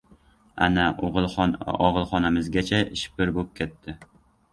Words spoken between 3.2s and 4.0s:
bo‘p ketdi.